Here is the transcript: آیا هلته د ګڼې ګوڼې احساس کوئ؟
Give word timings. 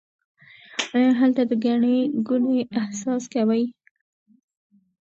آیا 0.95 1.11
هلته 1.19 1.41
د 1.47 1.51
ګڼې 1.65 1.97
ګوڼې 2.27 2.59
احساس 2.79 3.23
کوئ؟ 3.33 3.63